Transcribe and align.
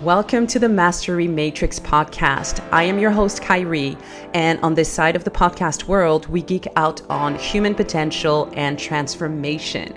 Welcome 0.00 0.48
to 0.48 0.58
the 0.58 0.68
Mastery 0.68 1.28
Matrix 1.28 1.78
podcast. 1.78 2.62
I 2.72 2.82
am 2.82 2.98
your 2.98 3.12
host, 3.12 3.40
Khairy, 3.40 3.96
and 4.34 4.58
on 4.60 4.74
this 4.74 4.92
side 4.92 5.14
of 5.14 5.22
the 5.22 5.30
podcast 5.30 5.84
world, 5.84 6.26
we 6.26 6.42
geek 6.42 6.66
out 6.74 7.00
on 7.08 7.36
human 7.36 7.76
potential 7.76 8.52
and 8.54 8.76
transformation. 8.76 9.96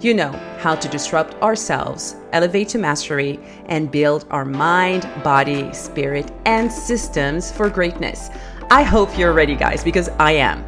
You 0.00 0.12
know 0.12 0.32
how 0.58 0.74
to 0.74 0.86
disrupt 0.88 1.34
ourselves, 1.42 2.14
elevate 2.32 2.68
to 2.68 2.78
mastery, 2.78 3.40
and 3.66 3.90
build 3.90 4.26
our 4.30 4.44
mind, 4.44 5.08
body, 5.24 5.72
spirit, 5.72 6.30
and 6.44 6.70
systems 6.70 7.50
for 7.50 7.70
greatness. 7.70 8.28
I 8.70 8.82
hope 8.82 9.16
you're 9.16 9.32
ready, 9.32 9.56
guys, 9.56 9.82
because 9.82 10.10
I 10.20 10.32
am. 10.32 10.62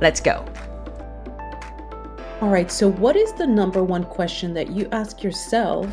Let's 0.00 0.20
go. 0.20 0.44
All 2.40 2.48
right, 2.48 2.70
so 2.70 2.90
what 2.90 3.14
is 3.14 3.32
the 3.34 3.46
number 3.46 3.84
one 3.84 4.04
question 4.04 4.54
that 4.54 4.72
you 4.72 4.88
ask 4.90 5.22
yourself 5.22 5.88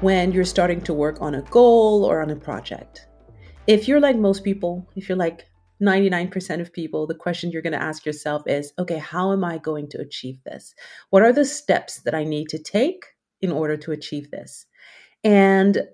when 0.00 0.32
you're 0.32 0.44
starting 0.44 0.80
to 0.82 0.94
work 0.94 1.20
on 1.20 1.34
a 1.34 1.42
goal 1.42 2.04
or 2.04 2.22
on 2.22 2.30
a 2.30 2.36
project? 2.36 3.06
If 3.66 3.86
you're 3.86 4.00
like 4.00 4.16
most 4.16 4.44
people, 4.44 4.88
if 4.96 5.08
you're 5.08 5.18
like 5.18 5.46
99% 5.82 6.60
of 6.60 6.72
people, 6.72 7.06
the 7.06 7.14
question 7.14 7.50
you're 7.50 7.62
going 7.62 7.72
to 7.72 7.82
ask 7.82 8.04
yourself 8.04 8.42
is 8.46 8.72
okay, 8.78 8.98
how 8.98 9.32
am 9.32 9.44
I 9.44 9.58
going 9.58 9.88
to 9.90 10.00
achieve 10.00 10.38
this? 10.44 10.74
What 11.10 11.22
are 11.22 11.32
the 11.32 11.44
steps 11.44 12.02
that 12.02 12.14
I 12.14 12.24
need 12.24 12.48
to 12.50 12.58
take 12.58 13.04
in 13.40 13.52
order 13.52 13.76
to 13.78 13.92
achieve 13.92 14.30
this? 14.30 14.66
And 15.24 15.86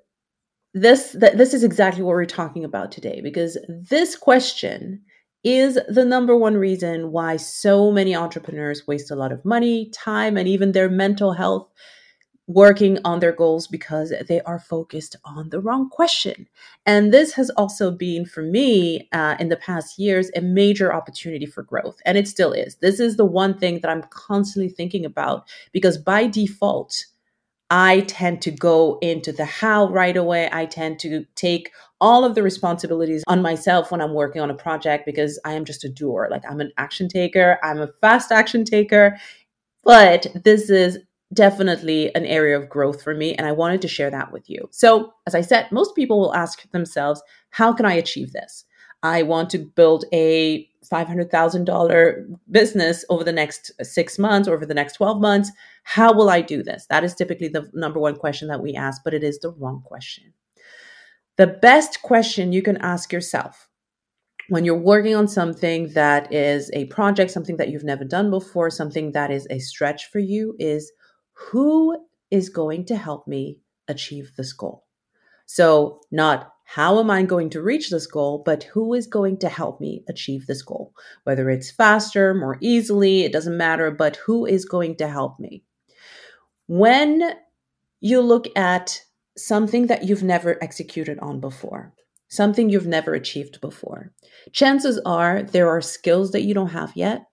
this 0.74 1.12
th- 1.18 1.34
this 1.34 1.54
is 1.54 1.64
exactly 1.64 2.02
what 2.02 2.10
we're 2.10 2.26
talking 2.26 2.64
about 2.64 2.92
today 2.92 3.20
because 3.22 3.56
this 3.68 4.14
question 4.14 5.02
is 5.42 5.78
the 5.88 6.04
number 6.04 6.36
one 6.36 6.56
reason 6.56 7.12
why 7.12 7.36
so 7.36 7.90
many 7.92 8.14
entrepreneurs 8.14 8.86
waste 8.86 9.10
a 9.10 9.16
lot 9.16 9.32
of 9.32 9.44
money, 9.44 9.90
time, 9.90 10.36
and 10.36 10.48
even 10.48 10.72
their 10.72 10.90
mental 10.90 11.32
health 11.32 11.68
working 12.46 12.98
on 13.04 13.18
their 13.18 13.32
goals 13.32 13.66
because 13.66 14.12
they 14.28 14.40
are 14.42 14.58
focused 14.58 15.16
on 15.24 15.50
the 15.50 15.60
wrong 15.60 15.90
question. 15.90 16.48
And 16.84 17.12
this 17.12 17.32
has 17.32 17.50
also 17.50 17.90
been, 17.90 18.24
for 18.24 18.42
me, 18.42 19.08
uh, 19.12 19.36
in 19.40 19.48
the 19.48 19.56
past 19.56 19.98
years, 19.98 20.30
a 20.36 20.40
major 20.40 20.94
opportunity 20.94 21.46
for 21.46 21.62
growth. 21.62 21.98
And 22.04 22.16
it 22.16 22.28
still 22.28 22.52
is. 22.52 22.76
This 22.76 23.00
is 23.00 23.16
the 23.16 23.24
one 23.24 23.58
thing 23.58 23.80
that 23.80 23.90
I'm 23.90 24.04
constantly 24.10 24.68
thinking 24.68 25.04
about 25.04 25.48
because 25.72 25.98
by 25.98 26.28
default, 26.28 27.06
I 27.68 28.02
tend 28.02 28.42
to 28.42 28.52
go 28.52 28.98
into 29.02 29.32
the 29.32 29.44
how 29.44 29.88
right 29.88 30.16
away. 30.16 30.48
I 30.52 30.66
tend 30.66 31.00
to 31.00 31.26
take 31.34 31.72
all 32.00 32.24
of 32.24 32.36
the 32.36 32.42
responsibilities 32.44 33.24
on 33.26 33.42
myself 33.42 33.90
when 33.90 34.00
I'm 34.00 34.14
working 34.14 34.40
on 34.40 34.50
a 34.50 34.54
project 34.54 35.04
because 35.04 35.40
I 35.44 35.54
am 35.54 35.64
just 35.64 35.82
a 35.82 35.88
doer. 35.88 36.28
Like 36.30 36.44
I'm 36.48 36.60
an 36.60 36.70
action 36.78 37.08
taker, 37.08 37.58
I'm 37.64 37.80
a 37.80 37.88
fast 38.00 38.30
action 38.30 38.64
taker. 38.64 39.18
But 39.82 40.28
this 40.44 40.70
is 40.70 40.98
definitely 41.32 42.14
an 42.14 42.24
area 42.24 42.58
of 42.58 42.68
growth 42.68 43.02
for 43.02 43.14
me. 43.14 43.34
And 43.34 43.46
I 43.46 43.52
wanted 43.52 43.82
to 43.82 43.88
share 43.88 44.10
that 44.10 44.32
with 44.32 44.48
you. 44.48 44.68
So, 44.70 45.12
as 45.26 45.34
I 45.34 45.40
said, 45.40 45.70
most 45.72 45.94
people 45.94 46.20
will 46.20 46.34
ask 46.34 46.70
themselves, 46.70 47.22
how 47.50 47.72
can 47.72 47.86
I 47.86 47.94
achieve 47.94 48.32
this? 48.32 48.64
I 49.02 49.22
want 49.22 49.50
to 49.50 49.58
build 49.58 50.04
a 50.12 50.68
$500,000 50.90 52.38
business 52.50 53.04
over 53.08 53.24
the 53.24 53.32
next 53.32 53.72
six 53.82 54.18
months 54.18 54.48
or 54.48 54.54
over 54.54 54.66
the 54.66 54.74
next 54.74 54.94
12 54.94 55.20
months. 55.20 55.50
How 55.84 56.12
will 56.12 56.30
I 56.30 56.40
do 56.40 56.62
this? 56.62 56.86
That 56.90 57.04
is 57.04 57.14
typically 57.14 57.48
the 57.48 57.68
number 57.74 58.00
one 58.00 58.16
question 58.16 58.48
that 58.48 58.62
we 58.62 58.74
ask, 58.74 59.02
but 59.04 59.14
it 59.14 59.22
is 59.22 59.38
the 59.38 59.50
wrong 59.50 59.82
question. 59.84 60.32
The 61.36 61.46
best 61.46 62.02
question 62.02 62.52
you 62.52 62.62
can 62.62 62.78
ask 62.78 63.12
yourself 63.12 63.68
when 64.48 64.64
you're 64.64 64.78
working 64.78 65.14
on 65.14 65.28
something 65.28 65.92
that 65.92 66.32
is 66.32 66.70
a 66.72 66.86
project, 66.86 67.30
something 67.30 67.56
that 67.56 67.68
you've 67.68 67.84
never 67.84 68.04
done 68.04 68.30
before, 68.30 68.70
something 68.70 69.12
that 69.12 69.30
is 69.30 69.46
a 69.50 69.58
stretch 69.58 70.06
for 70.06 70.20
you 70.20 70.54
is 70.58 70.92
who 71.36 71.96
is 72.30 72.48
going 72.48 72.84
to 72.86 72.96
help 72.96 73.28
me 73.28 73.60
achieve 73.88 74.32
this 74.36 74.52
goal? 74.52 74.84
So, 75.46 76.00
not 76.10 76.52
how 76.64 76.98
am 76.98 77.10
I 77.10 77.22
going 77.22 77.50
to 77.50 77.62
reach 77.62 77.90
this 77.90 78.08
goal, 78.08 78.42
but 78.44 78.64
who 78.64 78.92
is 78.92 79.06
going 79.06 79.38
to 79.38 79.48
help 79.48 79.80
me 79.80 80.02
achieve 80.08 80.46
this 80.46 80.62
goal? 80.62 80.92
Whether 81.22 81.48
it's 81.48 81.70
faster, 81.70 82.34
more 82.34 82.58
easily, 82.60 83.22
it 83.22 83.32
doesn't 83.32 83.56
matter, 83.56 83.92
but 83.92 84.16
who 84.16 84.46
is 84.46 84.64
going 84.64 84.96
to 84.96 85.06
help 85.06 85.38
me? 85.38 85.62
When 86.66 87.34
you 88.00 88.20
look 88.20 88.48
at 88.56 89.00
something 89.36 89.86
that 89.86 90.04
you've 90.04 90.24
never 90.24 90.62
executed 90.62 91.20
on 91.20 91.38
before, 91.38 91.94
something 92.28 92.68
you've 92.68 92.88
never 92.88 93.14
achieved 93.14 93.60
before, 93.60 94.12
chances 94.52 94.98
are 95.06 95.44
there 95.44 95.68
are 95.68 95.80
skills 95.80 96.32
that 96.32 96.42
you 96.42 96.52
don't 96.52 96.70
have 96.70 96.92
yet 96.96 97.26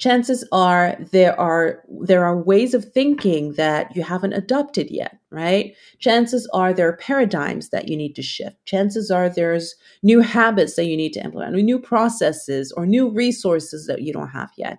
chances 0.00 0.44
are 0.50 0.96
there 1.12 1.38
are 1.38 1.84
there 1.88 2.24
are 2.24 2.36
ways 2.36 2.74
of 2.74 2.84
thinking 2.92 3.52
that 3.54 3.94
you 3.94 4.02
haven't 4.02 4.32
adopted 4.32 4.90
yet 4.90 5.19
right? 5.30 5.74
Chances 5.98 6.48
are 6.52 6.72
there 6.72 6.88
are 6.88 6.96
paradigms 6.96 7.68
that 7.68 7.88
you 7.88 7.96
need 7.96 8.14
to 8.16 8.22
shift. 8.22 8.56
Chances 8.64 9.10
are 9.10 9.28
there's 9.28 9.76
new 10.02 10.20
habits 10.20 10.74
that 10.74 10.86
you 10.86 10.96
need 10.96 11.12
to 11.12 11.24
implement 11.24 11.54
new 11.54 11.78
processes 11.78 12.72
or 12.72 12.86
new 12.86 13.08
resources 13.10 13.86
that 13.86 14.02
you 14.02 14.12
don't 14.12 14.30
have 14.30 14.50
yet. 14.56 14.78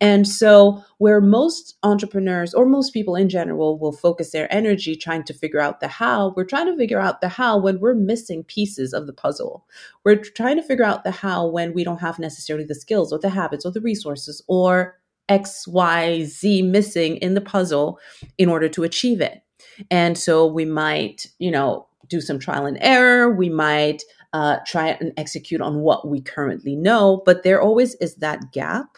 And 0.00 0.26
so 0.26 0.82
where 0.98 1.20
most 1.20 1.76
entrepreneurs 1.82 2.54
or 2.54 2.66
most 2.66 2.92
people 2.92 3.14
in 3.14 3.28
general 3.28 3.78
will 3.78 3.92
focus 3.92 4.32
their 4.32 4.52
energy 4.52 4.96
trying 4.96 5.24
to 5.24 5.34
figure 5.34 5.60
out 5.60 5.80
the 5.80 5.88
how 5.88 6.32
we're 6.36 6.44
trying 6.44 6.66
to 6.66 6.76
figure 6.76 7.00
out 7.00 7.20
the 7.20 7.28
how 7.28 7.58
when 7.58 7.78
we're 7.80 7.94
missing 7.94 8.42
pieces 8.44 8.92
of 8.92 9.06
the 9.06 9.12
puzzle. 9.12 9.66
We're 10.04 10.16
trying 10.16 10.56
to 10.56 10.62
figure 10.62 10.84
out 10.84 11.04
the 11.04 11.10
how 11.10 11.46
when 11.46 11.74
we 11.74 11.84
don't 11.84 12.00
have 12.00 12.18
necessarily 12.18 12.64
the 12.64 12.74
skills 12.74 13.12
or 13.12 13.18
the 13.18 13.30
habits 13.30 13.64
or 13.64 13.70
the 13.70 13.80
resources 13.80 14.42
or 14.48 14.98
XYZ 15.28 16.68
missing 16.68 17.16
in 17.16 17.34
the 17.34 17.40
puzzle 17.40 17.98
in 18.38 18.48
order 18.48 18.68
to 18.68 18.82
achieve 18.82 19.20
it. 19.20 19.42
And 19.90 20.16
so 20.16 20.46
we 20.46 20.64
might, 20.64 21.26
you 21.38 21.50
know, 21.50 21.86
do 22.08 22.20
some 22.20 22.38
trial 22.38 22.66
and 22.66 22.78
error. 22.80 23.30
We 23.30 23.48
might 23.48 24.02
uh, 24.32 24.58
try 24.66 24.88
and 25.00 25.12
execute 25.16 25.60
on 25.60 25.80
what 25.80 26.08
we 26.08 26.20
currently 26.20 26.74
know, 26.74 27.22
but 27.24 27.42
there 27.42 27.60
always 27.60 27.94
is 27.96 28.16
that 28.16 28.52
gap 28.52 28.96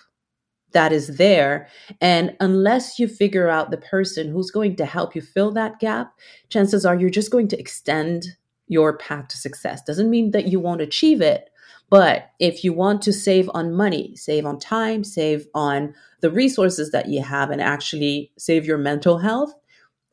that 0.74 0.92
is 0.92 1.16
there. 1.16 1.68
And 2.00 2.36
unless 2.40 2.98
you 2.98 3.08
figure 3.08 3.48
out 3.48 3.70
the 3.70 3.78
person 3.78 4.30
who's 4.30 4.50
going 4.50 4.76
to 4.76 4.84
help 4.84 5.14
you 5.14 5.22
fill 5.22 5.52
that 5.52 5.78
gap, 5.80 6.12
chances 6.50 6.84
are 6.84 6.94
you're 6.94 7.10
just 7.10 7.30
going 7.30 7.48
to 7.48 7.58
extend 7.58 8.36
your 8.66 8.96
path 8.98 9.28
to 9.28 9.38
success. 9.38 9.82
Doesn't 9.82 10.10
mean 10.10 10.32
that 10.32 10.48
you 10.48 10.60
won't 10.60 10.80
achieve 10.80 11.20
it, 11.20 11.48
but 11.90 12.30
if 12.40 12.64
you 12.64 12.72
want 12.72 13.02
to 13.02 13.12
save 13.12 13.48
on 13.54 13.72
money, 13.72 14.16
save 14.16 14.46
on 14.46 14.58
time, 14.58 15.04
save 15.04 15.46
on 15.54 15.94
the 16.20 16.30
resources 16.30 16.90
that 16.90 17.08
you 17.08 17.22
have, 17.22 17.50
and 17.50 17.60
actually 17.60 18.32
save 18.36 18.66
your 18.66 18.78
mental 18.78 19.18
health, 19.18 19.54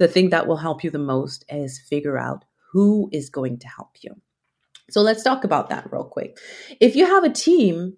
the 0.01 0.07
thing 0.07 0.31
that 0.31 0.47
will 0.47 0.57
help 0.57 0.84
you 0.84 0.89
the 0.89 0.97
most 0.97 1.45
is 1.47 1.79
figure 1.79 2.17
out 2.17 2.44
who 2.72 3.07
is 3.12 3.29
going 3.29 3.59
to 3.59 3.67
help 3.67 3.91
you. 4.01 4.19
So 4.89 5.01
let's 5.01 5.22
talk 5.22 5.44
about 5.44 5.69
that 5.69 5.91
real 5.91 6.03
quick. 6.03 6.39
If 6.79 6.95
you 6.95 7.06
have 7.06 7.23
a 7.23 7.29
team, 7.29 7.97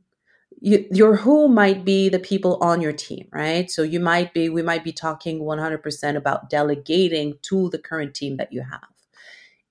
you, 0.59 0.85
your 0.91 1.15
who 1.15 1.47
might 1.47 1.85
be 1.85 2.09
the 2.09 2.19
people 2.19 2.57
on 2.61 2.81
your 2.81 2.91
team, 2.91 3.27
right? 3.31 3.71
So 3.71 3.83
you 3.83 4.01
might 4.01 4.33
be, 4.33 4.49
we 4.49 4.61
might 4.61 4.83
be 4.83 4.91
talking 4.91 5.39
100% 5.39 6.17
about 6.17 6.49
delegating 6.49 7.35
to 7.43 7.69
the 7.69 7.79
current 7.79 8.13
team 8.13 8.35
that 8.35 8.51
you 8.51 8.63
have 8.63 8.83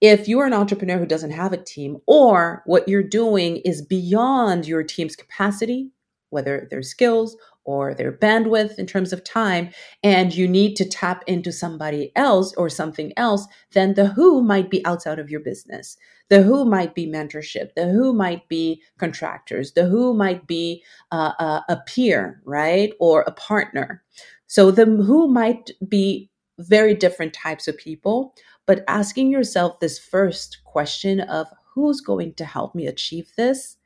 if 0.03 0.27
you're 0.27 0.47
an 0.47 0.53
entrepreneur 0.53 0.99
who 0.99 1.07
doesn't 1.07 1.31
have 1.31 1.53
a 1.53 1.63
team 1.63 1.97
or 2.09 2.63
what 2.67 2.89
you're 2.89 3.05
doing 3.05 3.59
is 3.59 3.87
beyond 3.87 4.67
your 4.67 4.83
team's 4.83 5.15
capacity, 5.15 5.93
whether 6.31 6.67
their 6.71 6.83
skills 6.83 7.37
or 7.65 7.95
their 7.95 8.13
bandwidth 8.13 8.79
in 8.79 8.87
terms 8.87 9.13
of 9.13 9.25
time, 9.25 9.71
and 10.03 10.35
you 10.35 10.49
need 10.49 10.75
to 10.77 10.89
tap 10.89 11.23
into 11.27 11.53
somebody 11.53 12.13
else 12.17 12.55
or 12.57 12.69
something 12.69 13.13
else, 13.17 13.47
then 13.73 13.95
the 13.95 14.07
who 14.07 14.43
might 14.43 14.71
be 14.71 14.85
outside 14.85 15.19
of 15.19 15.31
your 15.31 15.41
business. 15.41 15.97
The 16.29 16.43
who 16.43 16.65
might 16.65 16.95
be 16.95 17.07
mentorship. 17.07 17.75
The 17.75 17.89
who 17.89 18.13
might 18.15 18.49
be 18.49 18.83
contractors. 18.99 19.73
The 19.73 19.85
who 19.85 20.15
might 20.15 20.47
be 20.47 20.83
uh, 21.11 21.33
a, 21.39 21.65
a 21.69 21.77
peer, 21.87 22.41
right? 22.45 22.93
Or 23.01 23.23
a 23.23 23.33
partner. 23.33 24.03
So 24.47 24.71
the 24.71 24.87
who 24.87 25.29
might 25.29 25.71
be 25.89 26.31
very 26.59 26.95
different 26.95 27.33
types 27.35 27.67
of 27.69 27.77
people 27.77 28.35
but 28.67 28.85
asking 28.89 29.31
yourself 29.31 29.81
this 29.81 29.99
first 29.99 30.59
question 30.65 31.21
of 31.21 31.49
who's 31.75 32.01
going 32.01 32.35
to 32.35 32.45
help 32.45 32.75
me 32.75 32.87
achieve 32.87 33.33
this? 33.37 33.77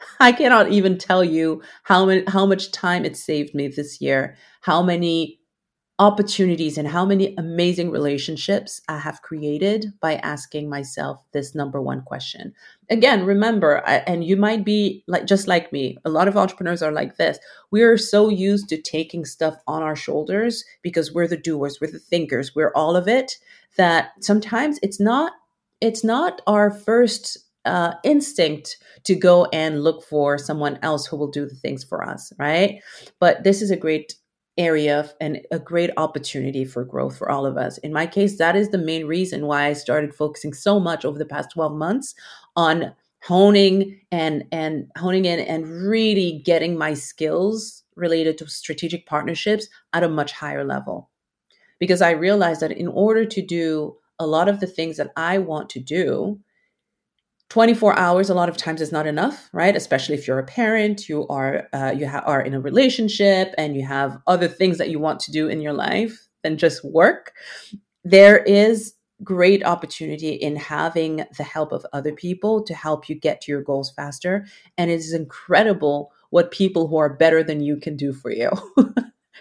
I 0.20 0.32
cannot 0.32 0.70
even 0.70 0.98
tell 0.98 1.24
you 1.24 1.62
how 1.84 2.06
many, 2.06 2.24
how 2.28 2.46
much 2.46 2.72
time 2.72 3.04
it 3.04 3.16
saved 3.16 3.54
me 3.54 3.68
this 3.68 4.00
year, 4.00 4.36
how 4.62 4.82
many 4.82 5.38
opportunities 6.00 6.78
and 6.78 6.86
how 6.86 7.04
many 7.04 7.34
amazing 7.38 7.90
relationships 7.90 8.80
I 8.88 8.98
have 8.98 9.22
created 9.22 9.92
by 10.00 10.14
asking 10.16 10.68
myself 10.68 11.20
this 11.32 11.56
number 11.56 11.82
one 11.82 12.02
question. 12.02 12.54
Again, 12.88 13.26
remember, 13.26 13.82
I, 13.84 13.96
and 14.06 14.24
you 14.24 14.36
might 14.36 14.64
be 14.64 15.02
like 15.08 15.26
just 15.26 15.48
like 15.48 15.72
me, 15.72 15.98
a 16.04 16.10
lot 16.10 16.28
of 16.28 16.36
entrepreneurs 16.36 16.82
are 16.82 16.92
like 16.92 17.16
this. 17.16 17.38
We 17.72 17.82
are 17.82 17.96
so 17.96 18.28
used 18.28 18.68
to 18.68 18.80
taking 18.80 19.24
stuff 19.24 19.56
on 19.66 19.82
our 19.82 19.96
shoulders 19.96 20.64
because 20.82 21.12
we're 21.12 21.26
the 21.26 21.36
doers, 21.36 21.80
we're 21.80 21.90
the 21.90 21.98
thinkers, 21.98 22.54
we're 22.54 22.72
all 22.74 22.94
of 22.94 23.08
it 23.08 23.36
that 23.76 24.12
sometimes 24.20 24.78
it's 24.82 25.00
not 25.00 25.32
it's 25.80 26.02
not 26.02 26.42
our 26.46 26.70
first 26.70 27.38
uh, 27.64 27.94
instinct 28.04 28.78
to 29.04 29.14
go 29.14 29.46
and 29.46 29.82
look 29.82 30.02
for 30.02 30.38
someone 30.38 30.78
else 30.82 31.06
who 31.06 31.16
will 31.16 31.30
do 31.30 31.46
the 31.46 31.54
things 31.54 31.84
for 31.84 32.02
us, 32.08 32.32
right? 32.38 32.80
But 33.20 33.44
this 33.44 33.62
is 33.62 33.70
a 33.70 33.76
great 33.76 34.14
area 34.56 35.08
and 35.20 35.40
a 35.50 35.58
great 35.58 35.90
opportunity 35.96 36.64
for 36.64 36.84
growth 36.84 37.16
for 37.16 37.30
all 37.30 37.46
of 37.46 37.56
us. 37.56 37.78
In 37.78 37.92
my 37.92 38.06
case, 38.06 38.38
that 38.38 38.56
is 38.56 38.70
the 38.70 38.78
main 38.78 39.06
reason 39.06 39.46
why 39.46 39.66
I 39.66 39.72
started 39.72 40.14
focusing 40.14 40.52
so 40.52 40.80
much 40.80 41.04
over 41.04 41.18
the 41.18 41.24
past 41.24 41.52
12 41.52 41.74
months 41.74 42.14
on 42.56 42.92
honing 43.22 44.00
and 44.12 44.44
and 44.52 44.90
honing 44.96 45.24
in 45.24 45.40
and 45.40 45.68
really 45.68 46.40
getting 46.44 46.76
my 46.76 46.94
skills 46.94 47.82
related 47.96 48.38
to 48.38 48.48
strategic 48.48 49.06
partnerships 49.06 49.68
at 49.92 50.04
a 50.04 50.08
much 50.08 50.32
higher 50.32 50.64
level. 50.64 51.10
Because 51.78 52.02
I 52.02 52.10
realized 52.10 52.60
that 52.60 52.72
in 52.72 52.88
order 52.88 53.24
to 53.24 53.42
do 53.42 53.96
a 54.18 54.26
lot 54.26 54.48
of 54.48 54.60
the 54.60 54.66
things 54.66 54.96
that 54.96 55.12
I 55.16 55.38
want 55.38 55.70
to 55.70 55.80
do, 55.80 56.40
24 57.50 57.98
hours 57.98 58.30
a 58.30 58.34
lot 58.34 58.48
of 58.48 58.56
times 58.56 58.80
is 58.80 58.92
not 58.92 59.06
enough 59.06 59.48
right? 59.52 59.76
Especially 59.76 60.14
if 60.14 60.26
you're 60.26 60.38
a 60.38 60.46
parent 60.46 61.08
you 61.08 61.26
are 61.28 61.68
uh, 61.72 61.92
you 61.96 62.08
ha- 62.08 62.24
are 62.26 62.40
in 62.42 62.54
a 62.54 62.60
relationship 62.60 63.54
and 63.58 63.76
you 63.76 63.86
have 63.86 64.18
other 64.26 64.48
things 64.48 64.78
that 64.78 64.90
you 64.90 64.98
want 64.98 65.20
to 65.20 65.32
do 65.32 65.48
in 65.48 65.60
your 65.60 65.72
life 65.72 66.28
than 66.42 66.58
just 66.58 66.84
work 66.84 67.32
there 68.04 68.38
is 68.38 68.94
great 69.24 69.64
opportunity 69.64 70.30
in 70.30 70.56
having 70.56 71.24
the 71.36 71.42
help 71.42 71.72
of 71.72 71.84
other 71.92 72.12
people 72.12 72.62
to 72.62 72.74
help 72.74 73.08
you 73.08 73.14
get 73.16 73.40
to 73.40 73.52
your 73.52 73.62
goals 73.62 73.90
faster 73.90 74.46
and 74.76 74.90
it 74.90 74.94
is 74.94 75.12
incredible 75.12 76.12
what 76.30 76.50
people 76.50 76.88
who 76.88 76.96
are 76.98 77.14
better 77.14 77.42
than 77.42 77.60
you 77.60 77.76
can 77.76 77.96
do 77.96 78.12
for 78.12 78.30
you. 78.30 78.50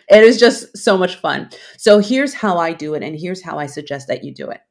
It 0.09 0.23
is 0.23 0.39
just 0.39 0.77
so 0.77 0.97
much 0.97 1.17
fun. 1.17 1.49
So 1.77 1.99
here's 1.99 2.33
how 2.33 2.57
i 2.59 2.71
do 2.71 2.93
it 2.93 3.03
and 3.03 3.19
here's 3.19 3.43
how 3.43 3.59
i 3.59 3.65
suggest 3.65 4.07
that 4.07 4.23
you 4.23 4.33
do 4.33 4.49
it 4.49 4.61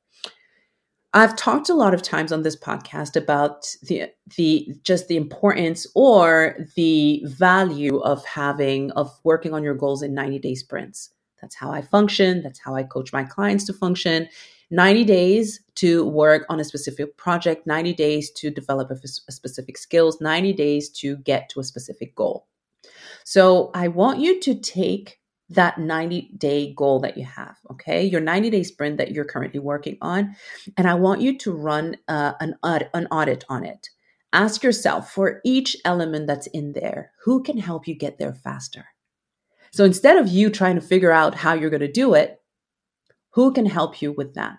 I've 1.13 1.37
talked 1.37 1.69
a 1.69 1.75
lot 1.75 1.95
of 1.95 2.03
times 2.03 2.33
on 2.33 2.43
this 2.43 2.57
podcast 2.57 3.17
about 3.17 3.67
the 3.83 4.11
the 4.37 4.69
just 4.83 5.09
the 5.09 5.17
importance 5.17 5.87
or 5.95 6.57
the 6.77 7.23
value 7.25 7.99
of 7.99 8.25
having 8.25 8.91
of 8.93 9.19
working 9.25 9.55
on 9.55 9.63
your 9.63 9.75
goals 9.75 10.03
in 10.03 10.15
90 10.15 10.39
day 10.41 10.55
sprints. 10.55 11.11
That's 11.41 11.55
how 11.55 11.71
I 11.71 11.83
function, 11.83 12.43
that's 12.43 12.59
how 12.59 12.75
I 12.75 12.83
coach 12.83 13.13
my 13.13 13.25
clients 13.25 13.65
to 13.67 13.73
function. 13.73 14.29
90 14.71 15.05
days 15.05 15.61
to 15.77 16.05
work 16.07 16.45
on 16.49 16.59
a 16.59 16.65
specific 16.65 17.17
project, 17.17 17.69
90 17.69 17.95
days 17.95 18.31
to 18.33 18.51
develop 18.51 18.91
a, 18.91 18.95
a 18.95 19.33
specific 19.33 19.79
skills, 19.79 20.21
90 20.21 20.53
days 20.55 20.91
to 20.91 21.17
get 21.19 21.49
to 21.51 21.61
a 21.61 21.65
specific 21.65 22.17
goal. 22.17 22.49
So 23.25 23.71
I 23.75 23.89
want 23.89 24.21
you 24.21 24.41
to 24.41 24.55
take 24.55 25.21
that 25.49 25.79
90 25.79 26.33
day 26.37 26.75
goal 26.75 27.01
that 27.01 27.17
you 27.17 27.25
have, 27.25 27.57
okay? 27.71 28.05
Your 28.05 28.21
90 28.21 28.51
day 28.51 28.63
sprint 28.63 28.99
that 28.99 29.13
you're 29.13 29.25
currently 29.25 29.61
working 29.61 29.97
on. 30.01 30.35
And 30.77 30.89
I 30.89 30.95
want 30.95 31.21
you 31.21 31.39
to 31.39 31.53
run 31.53 31.97
uh, 32.09 32.33
an, 32.41 32.57
audit, 32.63 32.91
an 32.95 33.07
audit 33.11 33.45
on 33.49 33.65
it. 33.65 33.89
Ask 34.33 34.63
yourself 34.63 35.13
for 35.13 35.41
each 35.45 35.77
element 35.85 36.27
that's 36.27 36.49
in 36.49 36.73
there, 36.73 37.13
who 37.25 37.43
can 37.43 37.59
help 37.59 37.87
you 37.87 37.95
get 37.95 38.19
there 38.19 38.35
faster? 38.35 38.87
So 39.71 39.85
instead 39.85 40.17
of 40.17 40.29
you 40.29 40.51
trying 40.51 40.75
to 40.75 40.81
figure 40.81 41.13
out 41.13 41.35
how 41.35 41.55
you're 41.55 41.71
going 41.71 41.81
to 41.81 41.91
do 41.91 42.15
it, 42.15 42.41
who 43.31 43.53
can 43.53 43.67
help 43.67 44.03
you 44.03 44.13
with 44.13 44.35
that? 44.35 44.59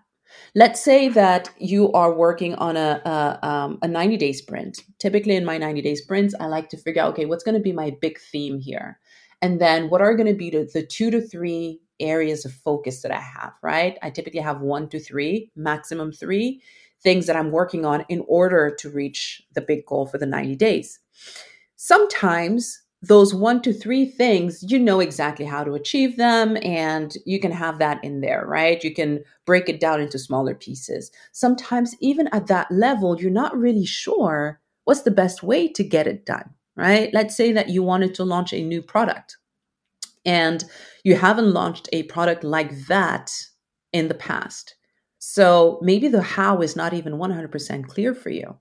Let's 0.55 0.83
say 0.83 1.09
that 1.09 1.49
you 1.57 1.91
are 1.93 2.13
working 2.13 2.55
on 2.55 2.77
a, 2.77 3.01
a, 3.05 3.47
um, 3.47 3.79
a 3.81 3.87
90 3.87 4.17
day 4.17 4.33
sprint. 4.33 4.83
Typically, 4.99 5.35
in 5.35 5.45
my 5.45 5.57
90 5.57 5.81
day 5.81 5.95
sprints, 5.95 6.35
I 6.39 6.45
like 6.45 6.69
to 6.69 6.77
figure 6.77 7.01
out 7.01 7.13
okay, 7.13 7.25
what's 7.25 7.43
going 7.43 7.55
to 7.55 7.61
be 7.61 7.71
my 7.71 7.95
big 8.01 8.19
theme 8.19 8.59
here? 8.59 8.99
And 9.41 9.61
then 9.61 9.89
what 9.89 10.01
are 10.01 10.15
going 10.15 10.27
to 10.27 10.33
be 10.33 10.49
the, 10.49 10.85
two 10.89 11.11
to 11.11 11.21
three 11.21 11.79
areas 11.99 12.45
of 12.45 12.53
focus 12.53 13.01
that 13.01 13.11
I 13.11 13.19
have, 13.19 13.53
right? 13.61 13.97
I 14.01 14.09
typically 14.09 14.39
have 14.39 14.61
one 14.61 14.89
to 14.89 14.99
three, 14.99 15.51
maximum 15.55 16.11
three 16.11 16.61
things 17.03 17.27
that 17.27 17.35
I'm 17.35 17.51
working 17.51 17.85
on 17.85 18.05
in 18.09 18.23
order 18.27 18.75
to 18.79 18.89
reach 18.89 19.43
the 19.53 19.61
big 19.61 19.85
goal 19.85 20.07
for 20.07 20.17
the 20.17 20.25
90 20.25 20.55
days. 20.55 20.99
Sometimes 21.75 22.81
those 23.03 23.33
one 23.33 23.61
to 23.61 23.71
three 23.71 24.05
things, 24.05 24.63
you 24.67 24.79
know 24.79 24.99
exactly 24.99 25.45
how 25.45 25.63
to 25.63 25.73
achieve 25.73 26.17
them, 26.17 26.57
and 26.63 27.15
you 27.25 27.39
can 27.39 27.51
have 27.51 27.77
that 27.77 28.03
in 28.03 28.21
there, 28.21 28.43
right? 28.47 28.83
You 28.83 28.93
can 28.93 29.23
break 29.45 29.69
it 29.69 29.79
down 29.79 30.01
into 30.01 30.17
smaller 30.17 30.55
pieces. 30.55 31.11
Sometimes, 31.31 31.95
even 32.01 32.27
at 32.29 32.47
that 32.47 32.71
level, 32.71 33.21
you're 33.21 33.29
not 33.29 33.55
really 33.55 33.85
sure 33.85 34.59
what's 34.85 35.03
the 35.03 35.11
best 35.11 35.43
way 35.43 35.67
to 35.67 35.83
get 35.83 36.07
it 36.07 36.25
done 36.25 36.49
right? 36.77 37.09
Let's 37.13 37.35
say 37.35 37.51
that 37.51 37.69
you 37.69 37.83
wanted 37.83 38.15
to 38.15 38.23
launch 38.23 38.53
a 38.53 38.63
new 38.63 38.81
product 38.81 39.37
and 40.25 40.63
you 41.03 41.15
haven't 41.15 41.53
launched 41.53 41.89
a 41.91 42.03
product 42.03 42.43
like 42.43 42.85
that 42.87 43.31
in 43.91 44.07
the 44.07 44.13
past. 44.13 44.75
So 45.17 45.79
maybe 45.81 46.07
the 46.07 46.21
how 46.21 46.61
is 46.61 46.75
not 46.75 46.93
even 46.93 47.13
100% 47.13 47.87
clear 47.87 48.13
for 48.13 48.29
you. 48.29 48.57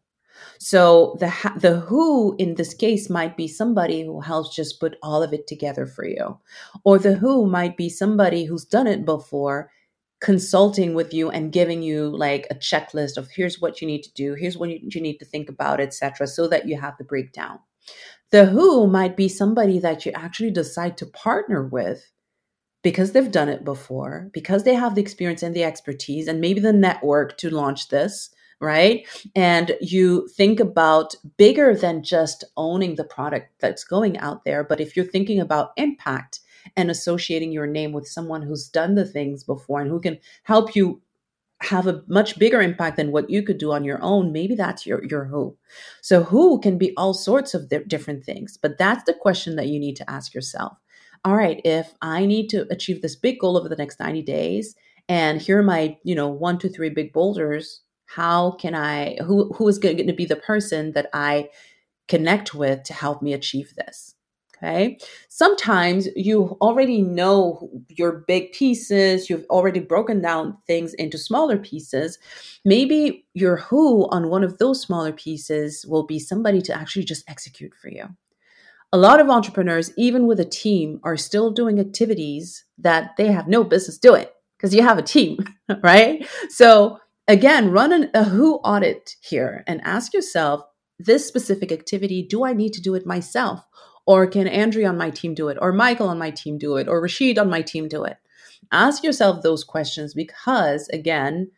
So 0.59 1.17
the 1.19 1.33
the 1.57 1.81
who 1.81 2.37
in 2.39 2.55
this 2.55 2.75
case 2.75 3.09
might 3.09 3.37
be 3.37 3.49
somebody 3.49 4.03
who 4.03 4.21
helps 4.21 4.55
just 4.55 4.81
put 4.81 4.97
all 5.03 5.23
of 5.23 5.33
it 5.33 5.47
together 5.47 5.87
for 5.87 6.07
you. 6.07 6.39
Or 6.85 6.99
the 6.99 7.15
who 7.15 7.47
might 7.47 7.77
be 7.77 7.89
somebody 7.89 8.45
who's 8.45 8.65
done 8.65 8.87
it 8.87 9.05
before 9.05 9.71
consulting 10.21 10.95
with 10.95 11.13
you 11.13 11.31
and 11.31 11.53
giving 11.53 11.83
you 11.83 12.09
like 12.09 12.47
a 12.51 12.55
checklist 12.55 13.17
of 13.17 13.29
here's 13.31 13.61
what 13.61 13.81
you 13.81 13.87
need 13.87 14.03
to 14.03 14.13
do, 14.15 14.35
here's 14.35 14.57
what 14.57 14.71
you, 14.71 15.01
need 15.01 15.19
to 15.19 15.27
think 15.27 15.49
about, 15.49 15.81
etc., 15.81 16.27
so 16.27 16.49
that 16.49 16.67
you 16.67 16.79
have 16.81 16.97
the 16.97 17.05
breakdown. 17.05 17.59
The 18.33 18.47
who 18.47 18.87
might 18.87 19.17
be 19.17 19.29
somebody 19.29 19.79
that 19.79 20.05
you 20.05 20.13
actually 20.13 20.51
decide 20.51 20.97
to 20.99 21.07
partner 21.07 21.67
with 21.67 22.11
because 22.83 23.13
they've 23.13 23.31
done 23.31 23.49
it 23.49 23.65
before, 23.65 24.31
because 24.33 24.65
they 24.65 24.75
have 24.75 24.95
the 24.95 25.01
experience 25.01 25.43
and 25.43 25.55
the 25.55 25.65
expertise 25.65 26.29
and 26.29 26.41
maybe 26.41 26.61
the 26.61 26.73
network 26.73 27.37
to 27.39 27.51
launch 27.51 27.89
this, 27.89 28.31
right? 28.61 29.07
And 29.35 29.77
you 29.81 30.29
think 30.37 30.61
about 30.61 31.15
bigger 31.37 31.75
than 31.75 32.03
just 32.03 32.45
owning 32.57 32.95
the 32.95 33.05
product 33.05 33.53
that's 33.61 33.85
going 33.85 34.19
out 34.19 34.45
there, 34.45 34.65
but 34.65 34.81
if 34.81 34.97
you're 34.97 35.05
thinking 35.05 35.41
about 35.41 35.73
impact 35.77 36.41
and 36.77 36.91
associating 36.91 37.53
your 37.53 37.67
name 37.67 37.93
with 37.93 38.09
someone 38.09 38.43
who's 38.43 38.69
done 38.69 38.95
the 38.95 39.05
things 39.05 39.45
before 39.45 39.81
and 39.81 39.91
who 39.91 40.01
can 40.01 40.19
help 40.45 40.75
you 40.75 41.01
have 41.63 41.87
a 41.87 42.03
much 42.07 42.39
bigger 42.39 42.61
impact 42.61 42.97
than 42.97 43.13
what 43.13 43.31
you 43.31 43.43
could 43.43 43.59
do 43.59 43.73
on 43.73 43.85
your 43.85 43.99
own 44.03 44.31
maybe 44.33 44.55
that's 44.55 44.85
your 44.85 45.03
your 45.05 45.25
who 45.25 45.57
so 46.03 46.23
who 46.23 46.61
can 46.61 46.77
be 46.77 46.95
all 46.97 47.15
sorts 47.15 47.55
of 47.55 47.69
different 47.89 48.25
things 48.25 48.59
but 48.61 48.77
that's 48.77 49.05
the 49.05 49.15
question 49.15 49.57
that 49.57 49.69
you 49.69 49.79
need 49.79 49.97
to 49.97 50.09
ask 50.11 50.35
yourself. 50.35 50.77
All 51.25 51.35
right 51.35 51.61
if 51.65 51.95
i 52.03 52.27
need 52.27 52.49
to 52.51 52.67
achieve 52.71 53.03
this 53.03 53.17
big 53.17 53.41
goal 53.41 53.57
over 53.57 53.69
the 53.69 53.77
next 53.77 53.99
90 53.99 54.23
days 54.23 54.77
and 55.09 55.41
here 55.41 55.59
are 55.59 55.63
my 55.63 55.97
you 56.05 56.15
know 56.15 56.29
one 56.29 56.59
two 56.59 56.69
three 56.69 56.91
big 56.91 57.13
boulders 57.13 57.81
how 58.07 58.53
can 58.53 58.75
i 58.75 59.17
who 59.25 59.53
who 59.55 59.67
is 59.69 59.79
going 59.79 60.07
to 60.07 60.13
be 60.13 60.27
the 60.27 60.37
person 60.37 60.93
that 60.93 61.09
i 61.13 61.49
connect 62.09 62.55
with 62.55 62.83
to 62.85 62.93
help 62.93 63.23
me 63.23 63.33
achieve 63.33 63.75
this 63.77 64.16
Okay. 64.67 64.99
Sometimes 65.29 66.09
you 66.17 66.57
already 66.61 67.01
know 67.03 67.71
your 67.89 68.25
big 68.27 68.53
pieces, 68.53 69.31
you've 69.31 69.47
already 69.49 69.81
broken 69.81 70.21
down 70.21 70.59
things 70.67 70.93
into 70.95 71.19
smaller 71.19 71.57
pieces. 71.57 72.19
Maybe 72.65 73.27
your 73.35 73.57
who 73.57 74.09
on 74.11 74.29
one 74.29 74.43
of 74.43 74.59
those 74.59 74.81
smaller 74.81 75.13
pieces 75.13 75.85
will 75.89 76.05
be 76.05 76.19
somebody 76.19 76.61
to 76.63 76.75
actually 76.77 77.05
just 77.05 77.29
execute 77.29 77.75
for 77.75 77.89
you. 77.89 78.09
A 78.93 78.99
lot 78.99 79.21
of 79.21 79.29
entrepreneurs, 79.29 79.93
even 79.97 80.27
with 80.27 80.41
a 80.41 80.45
team, 80.45 81.01
are 81.05 81.17
still 81.17 81.51
doing 81.51 81.79
activities 81.79 82.65
that 82.79 83.17
they 83.17 83.31
have 83.31 83.47
no 83.49 83.63
business 83.63 83.99
doing 83.99 84.27
because 84.57 84.75
you 84.75 84.83
have 84.83 84.99
a 84.99 85.03
team, 85.03 85.39
right? 85.83 86.27
So, 86.49 86.99
again, 87.29 87.71
run 87.71 87.93
an, 87.93 88.11
a 88.15 88.25
who 88.25 88.57
audit 88.57 89.17
here 89.21 89.63
and 89.67 89.81
ask 89.85 90.15
yourself 90.15 90.63
this 90.99 91.27
specific 91.27 91.71
activity, 91.73 92.23
do 92.23 92.45
I 92.45 92.53
need 92.53 92.73
to 92.73 92.81
do 92.81 92.95
it 92.95 93.07
myself? 93.07 93.61
Or 94.07 94.27
can 94.27 94.47
Andrea 94.47 94.89
on 94.89 94.97
my 94.97 95.11
team 95.11 95.35
do 95.35 95.49
it? 95.49 95.59
Or 95.61 95.73
Michael 95.73 96.09
on 96.09 96.19
my 96.19 96.31
team 96.31 96.59
do 96.59 96.77
it? 96.77 96.89
Or 96.89 97.01
Rashid 97.01 97.39
on 97.39 97.51
my 97.51 97.63
team 97.63 97.89
do 97.89 98.05
it? 98.05 98.17
Ask 98.71 99.03
yourself 99.03 99.43
those 99.43 99.65
questions 99.65 100.15
because, 100.15 100.89
again, 100.89 101.51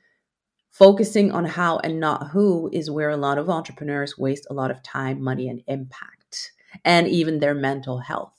focusing 0.70 1.30
on 1.30 1.44
how 1.44 1.78
and 1.78 2.00
not 2.00 2.28
who 2.28 2.70
is 2.72 2.90
where 2.90 3.10
a 3.10 3.16
lot 3.16 3.38
of 3.38 3.50
entrepreneurs 3.50 4.18
waste 4.18 4.46
a 4.50 4.54
lot 4.54 4.70
of 4.70 4.82
time, 4.82 5.22
money, 5.22 5.48
and 5.48 5.62
impact, 5.66 6.52
and 6.84 7.06
even 7.08 7.38
their 7.38 7.54
mental 7.54 7.98
health. 7.98 8.34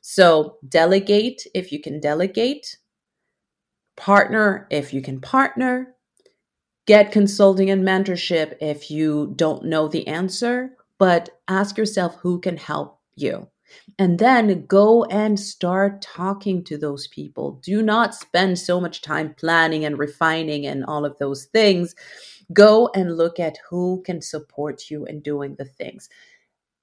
So, 0.00 0.56
delegate 0.68 1.46
if 1.54 1.72
you 1.72 1.80
can 1.80 2.00
delegate, 2.00 2.78
partner 3.96 4.66
if 4.70 4.92
you 4.92 5.02
can 5.02 5.20
partner, 5.20 5.94
get 6.86 7.12
consulting 7.12 7.70
and 7.70 7.84
mentorship 7.84 8.56
if 8.60 8.90
you 8.90 9.32
don't 9.36 9.64
know 9.64 9.88
the 9.88 10.06
answer, 10.08 10.76
but 10.98 11.30
ask 11.48 11.76
yourself 11.76 12.16
who 12.16 12.40
can 12.40 12.56
help 12.56 13.00
you. 13.16 13.48
And 13.98 14.18
then 14.18 14.66
go 14.66 15.04
and 15.04 15.40
start 15.40 16.02
talking 16.02 16.62
to 16.64 16.76
those 16.76 17.08
people. 17.08 17.60
Do 17.64 17.82
not 17.82 18.14
spend 18.14 18.58
so 18.58 18.80
much 18.80 19.00
time 19.00 19.34
planning 19.34 19.84
and 19.84 19.98
refining 19.98 20.66
and 20.66 20.84
all 20.84 21.06
of 21.06 21.16
those 21.18 21.46
things. 21.46 21.94
Go 22.52 22.90
and 22.94 23.16
look 23.16 23.40
at 23.40 23.58
who 23.70 24.02
can 24.04 24.20
support 24.20 24.90
you 24.90 25.06
in 25.06 25.20
doing 25.20 25.54
the 25.56 25.64
things. 25.64 26.08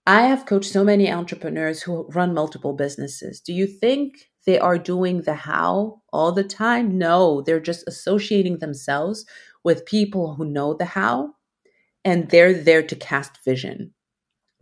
I 0.08 0.24
have 0.24 0.48
coached 0.48 0.72
so 0.72 0.84
many 0.84 1.12
entrepreneurs 1.12 1.84
who 1.84 2.08
run 2.08 2.34
multiple 2.34 2.74
businesses. 2.74 3.40
Do 3.40 3.54
you 3.54 3.68
think 3.68 4.30
they 4.48 4.58
are 4.58 4.80
doing 4.80 5.22
the 5.22 5.36
how 5.36 6.02
all 6.12 6.32
the 6.32 6.44
time? 6.44 6.98
No, 6.98 7.42
they're 7.42 7.60
just 7.60 7.88
associating 7.88 8.58
themselves 8.58 9.26
with 9.64 9.86
people 9.86 10.34
who 10.34 10.46
know 10.46 10.74
the 10.74 10.86
how 10.86 11.36
and 12.04 12.30
they're 12.30 12.54
there 12.54 12.82
to 12.82 12.96
cast 12.96 13.44
vision. 13.46 13.94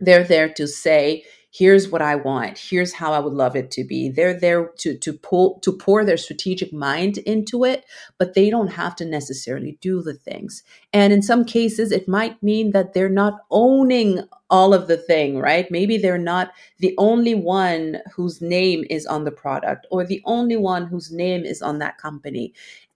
They're 0.00 0.24
there 0.24 0.52
to 0.54 0.66
say, 0.66 1.24
here's 1.50 1.88
what 1.88 2.02
I 2.02 2.14
want. 2.16 2.58
Here's 2.58 2.92
how 2.92 3.12
I 3.12 3.18
would 3.18 3.32
love 3.32 3.56
it 3.56 3.70
to 3.72 3.84
be. 3.84 4.08
They're 4.08 4.38
there 4.38 4.68
to 4.78 4.96
to 4.98 5.12
pull 5.12 5.58
to 5.60 5.72
pour 5.72 6.04
their 6.04 6.16
strategic 6.16 6.72
mind 6.72 7.18
into 7.18 7.64
it, 7.64 7.84
but 8.18 8.34
they 8.34 8.50
don't 8.50 8.68
have 8.68 8.94
to 8.96 9.04
necessarily 9.04 9.78
do 9.80 10.02
the 10.02 10.14
things. 10.14 10.62
And 10.92 11.12
in 11.12 11.22
some 11.22 11.44
cases 11.44 11.92
it 11.92 12.08
might 12.08 12.42
mean 12.42 12.72
that 12.72 12.92
they're 12.92 13.08
not 13.08 13.40
owning 13.50 14.22
all 14.50 14.72
of 14.72 14.88
the 14.88 14.96
thing, 14.96 15.38
right? 15.38 15.70
Maybe 15.70 15.98
they're 15.98 16.18
not 16.18 16.52
the 16.78 16.94
only 16.98 17.34
one 17.34 17.98
whose 18.14 18.40
name 18.40 18.84
is 18.88 19.06
on 19.06 19.24
the 19.24 19.30
product 19.30 19.86
or 19.90 20.04
the 20.04 20.22
only 20.24 20.56
one 20.56 20.86
whose 20.86 21.12
name 21.12 21.44
is 21.44 21.60
on 21.62 21.78
that 21.78 21.98
company. 21.98 22.54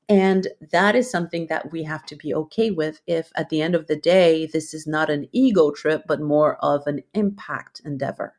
And 0.09 0.49
that 0.73 0.95
is 0.95 1.11
something 1.11 1.47
that 1.47 1.73
we 1.73 1.85
have 1.85 2.05
to 2.07 2.17
be 2.17 2.35
okay 2.35 2.71
with 2.71 3.01
if 3.07 3.31
at 3.35 3.49
the 3.49 3.63
end 3.63 3.75
of 3.75 3.87
the 3.87 3.97
day, 3.97 4.47
this 4.47 4.75
is 4.75 4.87
not 4.87 5.11
an 5.11 5.29
ego 5.33 5.71
trip, 5.71 6.05
but 6.07 6.21
more 6.21 6.57
of 6.57 6.87
an 6.87 7.03
impact 7.15 7.81
endeavor. 7.85 8.35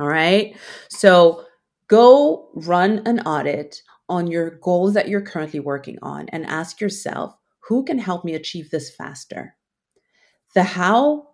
All 0.00 0.08
right. 0.08 0.56
So 0.88 1.44
go 1.88 2.48
run 2.54 3.02
an 3.04 3.20
audit 3.20 3.82
on 4.08 4.26
your 4.26 4.58
goals 4.58 4.94
that 4.94 5.08
you're 5.08 5.20
currently 5.20 5.60
working 5.60 5.98
on 6.02 6.26
and 6.30 6.46
ask 6.46 6.80
yourself 6.80 7.34
who 7.68 7.84
can 7.84 7.98
help 7.98 8.24
me 8.24 8.34
achieve 8.34 8.70
this 8.70 8.90
faster? 8.90 9.54
The 10.54 10.62
how, 10.64 11.28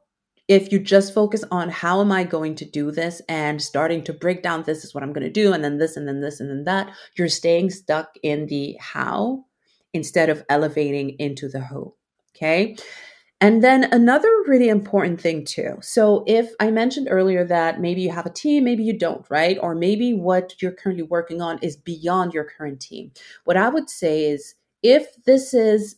if 0.48 0.70
you 0.70 0.78
just 0.78 1.14
focus 1.14 1.44
on 1.50 1.70
how 1.70 2.00
am 2.00 2.12
I 2.12 2.24
going 2.24 2.56
to 2.56 2.64
do 2.64 2.90
this 2.90 3.22
and 3.28 3.62
starting 3.62 4.02
to 4.04 4.12
break 4.12 4.42
down 4.42 4.62
this 4.62 4.84
is 4.84 4.94
what 4.94 5.02
I'm 5.02 5.12
going 5.12 5.26
to 5.26 5.32
do, 5.32 5.52
and 5.52 5.64
then 5.64 5.78
this, 5.78 5.96
and 5.96 6.06
then 6.06 6.20
this, 6.20 6.40
and 6.40 6.50
then 6.50 6.64
that, 6.64 6.92
you're 7.16 7.28
staying 7.28 7.70
stuck 7.70 8.10
in 8.22 8.46
the 8.46 8.76
how 8.80 9.44
instead 9.94 10.28
of 10.28 10.44
elevating 10.50 11.16
into 11.18 11.48
the 11.48 11.60
who. 11.60 11.94
Okay. 12.36 12.76
And 13.40 13.62
then 13.62 13.84
another 13.92 14.30
really 14.46 14.68
important 14.68 15.20
thing 15.20 15.44
too. 15.44 15.76
So 15.82 16.24
if 16.26 16.52
I 16.58 16.70
mentioned 16.70 17.08
earlier 17.10 17.44
that 17.44 17.80
maybe 17.80 18.00
you 18.00 18.10
have 18.10 18.24
a 18.24 18.30
team, 18.30 18.64
maybe 18.64 18.82
you 18.82 18.98
don't, 18.98 19.26
right? 19.28 19.58
Or 19.60 19.74
maybe 19.74 20.14
what 20.14 20.60
you're 20.62 20.72
currently 20.72 21.02
working 21.02 21.42
on 21.42 21.58
is 21.58 21.76
beyond 21.76 22.32
your 22.32 22.44
current 22.44 22.80
team. 22.80 23.12
What 23.44 23.58
I 23.58 23.68
would 23.68 23.90
say 23.90 24.24
is 24.24 24.54
if 24.82 25.22
this 25.24 25.52
is 25.52 25.96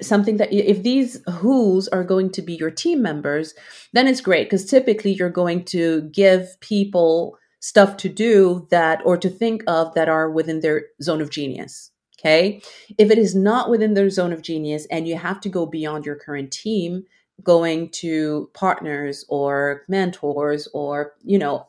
something 0.00 0.38
that 0.38 0.52
if 0.52 0.82
these 0.82 1.20
who's 1.30 1.86
are 1.88 2.02
going 2.02 2.30
to 2.30 2.42
be 2.42 2.54
your 2.54 2.70
team 2.70 3.00
members, 3.00 3.54
then 3.92 4.08
it's 4.08 4.20
great 4.20 4.44
because 4.44 4.64
typically 4.64 5.12
you're 5.12 5.30
going 5.30 5.64
to 5.66 6.02
give 6.10 6.58
people 6.60 7.38
stuff 7.60 7.96
to 7.98 8.08
do 8.08 8.66
that 8.70 9.02
or 9.04 9.16
to 9.16 9.28
think 9.28 9.62
of 9.66 9.94
that 9.94 10.08
are 10.08 10.30
within 10.30 10.60
their 10.60 10.86
zone 11.02 11.20
of 11.20 11.30
genius 11.30 11.90
Okay. 12.18 12.60
If 12.98 13.10
it 13.10 13.18
is 13.18 13.34
not 13.34 13.70
within 13.70 13.94
their 13.94 14.10
zone 14.10 14.32
of 14.32 14.42
genius 14.42 14.86
and 14.90 15.06
you 15.06 15.16
have 15.16 15.40
to 15.42 15.48
go 15.48 15.66
beyond 15.66 16.04
your 16.04 16.16
current 16.16 16.50
team, 16.50 17.04
going 17.44 17.90
to 17.90 18.50
partners 18.54 19.24
or 19.28 19.84
mentors 19.88 20.66
or, 20.74 21.12
you 21.22 21.38
know, 21.38 21.66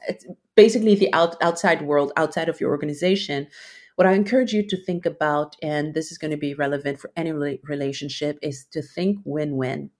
basically 0.55 0.95
the 0.95 1.13
out, 1.13 1.35
outside 1.41 1.83
world, 1.83 2.11
outside 2.17 2.49
of 2.49 2.59
your 2.59 2.71
organization, 2.71 3.47
what 3.95 4.07
I 4.07 4.13
encourage 4.13 4.53
you 4.53 4.65
to 4.65 4.85
think 4.85 5.05
about, 5.05 5.55
and 5.61 5.93
this 5.93 6.11
is 6.11 6.17
going 6.17 6.31
to 6.31 6.37
be 6.37 6.55
relevant 6.55 6.99
for 6.99 7.11
any 7.15 7.31
relationship, 7.31 8.39
is 8.41 8.65
to 8.71 8.81
think 8.81 9.19
win 9.25 9.57
win. 9.57 9.91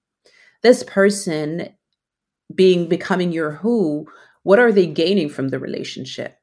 This 0.64 0.84
person 0.84 1.70
being 2.56 2.90
becoming 2.90 3.32
your 3.32 3.52
who, 3.52 4.08
what 4.44 4.58
are 4.58 4.72
they 4.72 4.88
gaining 4.88 5.30
from 5.30 5.50
the 5.50 5.60
relationship? 5.60 6.39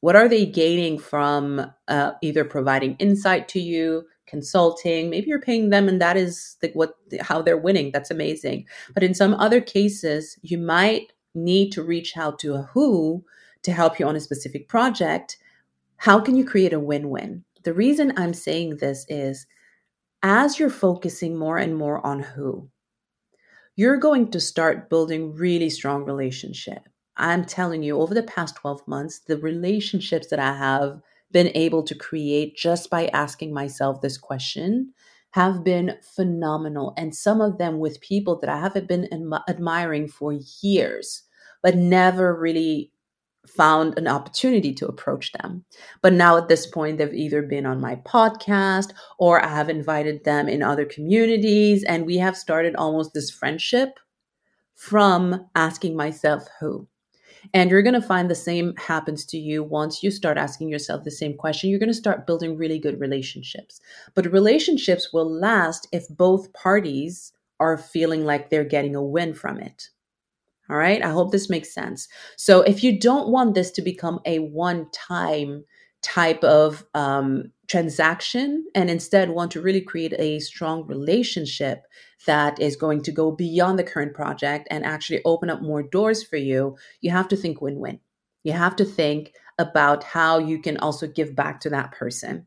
What 0.00 0.16
are 0.16 0.28
they 0.28 0.46
gaining 0.46 0.98
from 0.98 1.72
uh, 1.88 2.12
either 2.22 2.44
providing 2.44 2.94
insight 2.96 3.48
to 3.48 3.60
you, 3.60 4.04
consulting? 4.26 5.10
Maybe 5.10 5.28
you're 5.28 5.40
paying 5.40 5.70
them, 5.70 5.88
and 5.88 6.00
that 6.00 6.16
is 6.16 6.56
the, 6.60 6.70
what 6.74 6.94
how 7.20 7.42
they're 7.42 7.56
winning. 7.56 7.90
That's 7.92 8.10
amazing. 8.10 8.66
But 8.94 9.02
in 9.02 9.14
some 9.14 9.34
other 9.34 9.60
cases, 9.60 10.38
you 10.42 10.58
might 10.58 11.12
need 11.34 11.72
to 11.72 11.82
reach 11.82 12.16
out 12.16 12.38
to 12.40 12.54
a 12.54 12.62
who 12.62 13.24
to 13.62 13.72
help 13.72 13.98
you 13.98 14.06
on 14.06 14.16
a 14.16 14.20
specific 14.20 14.68
project. 14.68 15.36
How 15.96 16.20
can 16.20 16.36
you 16.36 16.44
create 16.44 16.72
a 16.72 16.80
win-win? 16.80 17.44
The 17.64 17.74
reason 17.74 18.12
I'm 18.16 18.34
saying 18.34 18.76
this 18.76 19.04
is 19.08 19.46
as 20.22 20.58
you're 20.58 20.70
focusing 20.70 21.36
more 21.36 21.58
and 21.58 21.76
more 21.76 22.04
on 22.06 22.20
who, 22.20 22.68
you're 23.74 23.96
going 23.96 24.30
to 24.30 24.40
start 24.40 24.88
building 24.90 25.34
really 25.34 25.70
strong 25.70 26.04
relationship 26.04 26.88
I'm 27.18 27.44
telling 27.44 27.82
you, 27.82 28.00
over 28.00 28.14
the 28.14 28.22
past 28.22 28.56
12 28.56 28.86
months, 28.86 29.18
the 29.18 29.36
relationships 29.36 30.28
that 30.28 30.38
I 30.38 30.54
have 30.56 31.00
been 31.30 31.50
able 31.54 31.82
to 31.82 31.94
create 31.94 32.56
just 32.56 32.88
by 32.90 33.08
asking 33.08 33.52
myself 33.52 34.00
this 34.00 34.16
question 34.16 34.92
have 35.32 35.62
been 35.62 35.96
phenomenal. 36.14 36.94
And 36.96 37.14
some 37.14 37.40
of 37.40 37.58
them 37.58 37.78
with 37.78 38.00
people 38.00 38.38
that 38.40 38.48
I 38.48 38.58
haven't 38.58 38.88
been 38.88 39.08
admiring 39.48 40.08
for 40.08 40.38
years, 40.62 41.24
but 41.62 41.76
never 41.76 42.34
really 42.34 42.92
found 43.46 43.98
an 43.98 44.06
opportunity 44.06 44.72
to 44.74 44.86
approach 44.86 45.32
them. 45.32 45.64
But 46.02 46.12
now 46.12 46.36
at 46.36 46.48
this 46.48 46.66
point, 46.66 46.98
they've 46.98 47.12
either 47.12 47.42
been 47.42 47.66
on 47.66 47.80
my 47.80 47.96
podcast 47.96 48.92
or 49.18 49.44
I 49.44 49.48
have 49.48 49.70
invited 49.70 50.24
them 50.24 50.48
in 50.48 50.62
other 50.62 50.84
communities. 50.84 51.84
And 51.84 52.06
we 52.06 52.18
have 52.18 52.36
started 52.36 52.76
almost 52.76 53.12
this 53.14 53.30
friendship 53.30 53.98
from 54.74 55.46
asking 55.54 55.96
myself 55.96 56.46
who. 56.60 56.88
And 57.54 57.70
you're 57.70 57.82
going 57.82 58.00
to 58.00 58.06
find 58.06 58.30
the 58.30 58.34
same 58.34 58.74
happens 58.76 59.24
to 59.26 59.38
you 59.38 59.62
once 59.62 60.02
you 60.02 60.10
start 60.10 60.36
asking 60.36 60.68
yourself 60.68 61.04
the 61.04 61.10
same 61.10 61.34
question. 61.34 61.70
You're 61.70 61.78
going 61.78 61.88
to 61.88 61.94
start 61.94 62.26
building 62.26 62.56
really 62.56 62.78
good 62.78 63.00
relationships. 63.00 63.80
But 64.14 64.32
relationships 64.32 65.12
will 65.12 65.30
last 65.30 65.88
if 65.92 66.08
both 66.08 66.52
parties 66.52 67.32
are 67.60 67.76
feeling 67.76 68.24
like 68.24 68.50
they're 68.50 68.64
getting 68.64 68.94
a 68.94 69.02
win 69.02 69.34
from 69.34 69.58
it. 69.58 69.88
All 70.70 70.76
right. 70.76 71.02
I 71.02 71.10
hope 71.10 71.32
this 71.32 71.48
makes 71.48 71.72
sense. 71.72 72.08
So 72.36 72.60
if 72.62 72.84
you 72.84 72.98
don't 72.98 73.28
want 73.28 73.54
this 73.54 73.70
to 73.72 73.82
become 73.82 74.20
a 74.26 74.40
one 74.40 74.90
time 74.90 75.64
type 76.02 76.44
of 76.44 76.84
um, 76.94 77.50
transaction 77.68 78.64
and 78.74 78.90
instead 78.90 79.30
want 79.30 79.50
to 79.52 79.60
really 79.60 79.80
create 79.80 80.14
a 80.18 80.40
strong 80.40 80.86
relationship 80.86 81.86
that 82.26 82.58
is 82.60 82.76
going 82.76 83.02
to 83.02 83.12
go 83.12 83.30
beyond 83.30 83.78
the 83.78 83.84
current 83.84 84.14
project 84.14 84.66
and 84.70 84.84
actually 84.84 85.22
open 85.24 85.50
up 85.50 85.62
more 85.62 85.82
doors 85.82 86.22
for 86.22 86.36
you, 86.36 86.76
you 87.00 87.10
have 87.10 87.28
to 87.28 87.36
think 87.36 87.60
win 87.60 87.78
win. 87.78 88.00
You 88.42 88.52
have 88.52 88.74
to 88.76 88.84
think 88.84 89.32
about 89.58 90.02
how 90.02 90.38
you 90.38 90.60
can 90.60 90.78
also 90.78 91.06
give 91.06 91.34
back 91.34 91.60
to 91.60 91.70
that 91.70 91.92
person. 91.92 92.46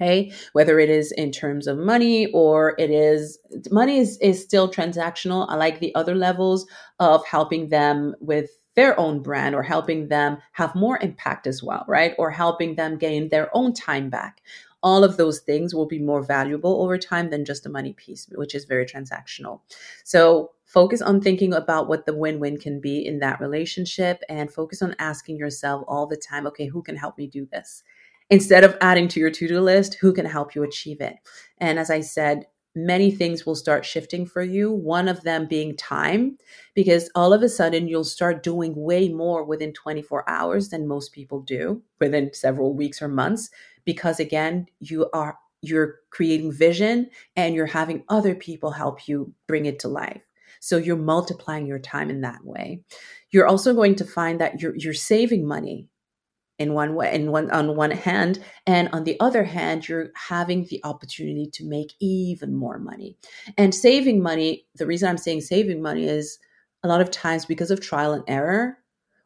Okay, 0.00 0.32
whether 0.52 0.78
it 0.78 0.90
is 0.90 1.10
in 1.10 1.32
terms 1.32 1.66
of 1.66 1.76
money 1.76 2.26
or 2.26 2.76
it 2.78 2.88
is 2.88 3.36
money 3.72 3.98
is, 3.98 4.16
is 4.18 4.40
still 4.40 4.70
transactional. 4.70 5.46
I 5.48 5.56
like 5.56 5.80
the 5.80 5.92
other 5.96 6.14
levels 6.14 6.66
of 7.00 7.26
helping 7.26 7.70
them 7.70 8.14
with 8.20 8.48
their 8.78 8.98
own 9.00 9.20
brand 9.20 9.56
or 9.56 9.62
helping 9.64 10.06
them 10.06 10.38
have 10.52 10.72
more 10.76 11.00
impact 11.02 11.48
as 11.48 11.64
well, 11.64 11.84
right? 11.88 12.14
Or 12.16 12.30
helping 12.30 12.76
them 12.76 12.96
gain 12.96 13.28
their 13.28 13.50
own 13.52 13.74
time 13.74 14.08
back. 14.08 14.40
All 14.84 15.02
of 15.02 15.16
those 15.16 15.40
things 15.40 15.74
will 15.74 15.88
be 15.88 15.98
more 15.98 16.22
valuable 16.22 16.80
over 16.80 16.96
time 16.96 17.30
than 17.30 17.44
just 17.44 17.66
a 17.66 17.68
money 17.68 17.92
piece, 17.94 18.28
which 18.36 18.54
is 18.54 18.66
very 18.66 18.86
transactional. 18.86 19.62
So 20.04 20.52
focus 20.64 21.02
on 21.02 21.20
thinking 21.20 21.52
about 21.54 21.88
what 21.88 22.06
the 22.06 22.14
win 22.14 22.38
win 22.38 22.56
can 22.56 22.80
be 22.80 23.04
in 23.04 23.18
that 23.18 23.40
relationship 23.40 24.22
and 24.28 24.48
focus 24.48 24.80
on 24.80 24.94
asking 25.00 25.38
yourself 25.38 25.82
all 25.88 26.06
the 26.06 26.16
time, 26.16 26.46
okay, 26.46 26.66
who 26.66 26.80
can 26.80 26.94
help 26.94 27.18
me 27.18 27.26
do 27.26 27.48
this? 27.50 27.82
Instead 28.30 28.62
of 28.62 28.78
adding 28.80 29.08
to 29.08 29.18
your 29.18 29.32
to 29.32 29.48
do 29.48 29.60
list, 29.60 29.94
who 29.94 30.12
can 30.12 30.24
help 30.24 30.54
you 30.54 30.62
achieve 30.62 31.00
it? 31.00 31.16
And 31.58 31.80
as 31.80 31.90
I 31.90 32.00
said, 32.00 32.46
many 32.86 33.10
things 33.10 33.44
will 33.44 33.54
start 33.54 33.84
shifting 33.84 34.26
for 34.26 34.42
you. 34.42 34.70
One 34.70 35.08
of 35.08 35.22
them 35.22 35.46
being 35.46 35.76
time, 35.76 36.38
because 36.74 37.10
all 37.14 37.32
of 37.32 37.42
a 37.42 37.48
sudden 37.48 37.88
you'll 37.88 38.04
start 38.04 38.42
doing 38.42 38.74
way 38.76 39.08
more 39.08 39.44
within 39.44 39.72
24 39.72 40.28
hours 40.28 40.68
than 40.68 40.86
most 40.86 41.12
people 41.12 41.40
do 41.40 41.82
within 42.00 42.32
several 42.32 42.74
weeks 42.74 43.02
or 43.02 43.08
months. 43.08 43.50
Because 43.84 44.20
again, 44.20 44.66
you 44.80 45.08
are 45.12 45.38
you're 45.60 45.96
creating 46.10 46.52
vision 46.52 47.10
and 47.34 47.54
you're 47.54 47.66
having 47.66 48.04
other 48.08 48.34
people 48.34 48.70
help 48.70 49.08
you 49.08 49.32
bring 49.48 49.66
it 49.66 49.80
to 49.80 49.88
life. 49.88 50.22
So 50.60 50.76
you're 50.76 50.96
multiplying 50.96 51.66
your 51.66 51.80
time 51.80 52.10
in 52.10 52.20
that 52.20 52.44
way. 52.44 52.82
You're 53.30 53.46
also 53.46 53.74
going 53.74 53.96
to 53.96 54.04
find 54.04 54.40
that 54.40 54.60
you're 54.62 54.76
you're 54.76 54.94
saving 54.94 55.46
money 55.46 55.88
in 56.58 56.74
one 56.74 56.94
way 56.94 57.14
in 57.14 57.30
one 57.30 57.50
on 57.50 57.76
one 57.76 57.90
hand 57.90 58.40
and 58.66 58.88
on 58.92 59.04
the 59.04 59.18
other 59.20 59.44
hand 59.44 59.88
you're 59.88 60.10
having 60.14 60.64
the 60.64 60.80
opportunity 60.84 61.48
to 61.52 61.64
make 61.64 61.94
even 62.00 62.54
more 62.54 62.78
money. 62.78 63.16
And 63.56 63.74
saving 63.74 64.22
money 64.22 64.66
the 64.76 64.86
reason 64.86 65.08
i'm 65.08 65.18
saying 65.18 65.40
saving 65.42 65.80
money 65.82 66.04
is 66.04 66.38
a 66.82 66.88
lot 66.88 67.00
of 67.00 67.10
times 67.10 67.44
because 67.44 67.70
of 67.70 67.80
trial 67.80 68.12
and 68.12 68.24
error 68.26 68.78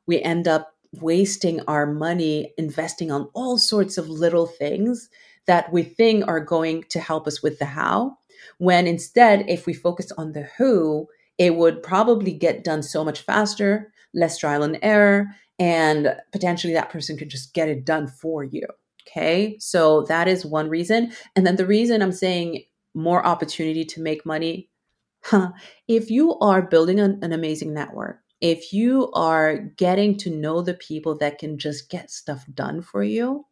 we 0.06 0.20
end 0.22 0.46
up 0.48 0.74
wasting 1.00 1.60
our 1.68 1.86
money 1.86 2.52
investing 2.58 3.10
on 3.10 3.28
all 3.32 3.56
sorts 3.56 3.96
of 3.96 4.08
little 4.08 4.46
things 4.46 5.08
that 5.46 5.72
we 5.72 5.82
think 5.82 6.26
are 6.28 6.40
going 6.40 6.84
to 6.90 7.00
help 7.00 7.26
us 7.26 7.42
with 7.42 7.58
the 7.58 7.64
how 7.64 8.16
when 8.58 8.86
instead 8.86 9.44
if 9.48 9.66
we 9.66 9.72
focus 9.72 10.12
on 10.12 10.32
the 10.32 10.48
who 10.58 11.06
it 11.38 11.56
would 11.56 11.82
probably 11.82 12.32
get 12.32 12.62
done 12.62 12.82
so 12.82 13.02
much 13.02 13.22
faster 13.22 13.92
less 14.14 14.36
trial 14.38 14.62
and 14.62 14.78
error 14.82 15.28
and 15.62 16.16
potentially 16.32 16.72
that 16.72 16.90
person 16.90 17.16
could 17.16 17.28
just 17.28 17.54
get 17.54 17.68
it 17.68 17.84
done 17.84 18.08
for 18.08 18.42
you. 18.42 18.66
Okay. 19.06 19.56
So 19.60 20.02
that 20.08 20.26
is 20.26 20.44
one 20.44 20.68
reason. 20.68 21.12
And 21.36 21.46
then 21.46 21.54
the 21.54 21.66
reason 21.66 22.02
I'm 22.02 22.10
saying 22.10 22.64
more 22.94 23.24
opportunity 23.24 23.84
to 23.84 24.02
make 24.02 24.26
money, 24.26 24.70
huh, 25.22 25.52
if 25.86 26.10
you 26.10 26.36
are 26.40 26.62
building 26.62 26.98
an, 26.98 27.20
an 27.22 27.32
amazing 27.32 27.72
network, 27.72 28.18
if 28.40 28.72
you 28.72 29.12
are 29.12 29.56
getting 29.56 30.16
to 30.18 30.30
know 30.30 30.62
the 30.62 30.74
people 30.74 31.16
that 31.18 31.38
can 31.38 31.58
just 31.58 31.88
get 31.88 32.10
stuff 32.10 32.44
done 32.52 32.82
for 32.82 33.04
you, 33.04 33.46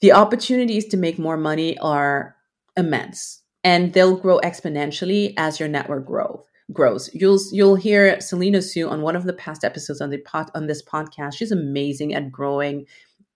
the 0.00 0.12
opportunities 0.12 0.86
to 0.86 0.96
make 0.96 1.18
more 1.18 1.36
money 1.36 1.76
are 1.78 2.34
immense 2.78 3.42
and 3.62 3.92
they'll 3.92 4.16
grow 4.16 4.40
exponentially 4.40 5.34
as 5.36 5.60
your 5.60 5.68
network 5.68 6.06
grows 6.06 6.40
grows. 6.72 7.10
You'll 7.14 7.40
you'll 7.52 7.76
hear 7.76 8.20
Selena 8.20 8.62
Soo 8.62 8.88
on 8.88 9.02
one 9.02 9.16
of 9.16 9.24
the 9.24 9.32
past 9.32 9.64
episodes 9.64 10.00
on 10.00 10.10
the 10.10 10.18
pod, 10.18 10.50
on 10.54 10.66
this 10.66 10.82
podcast. 10.82 11.34
She's 11.34 11.52
amazing 11.52 12.14
at 12.14 12.32
growing 12.32 12.86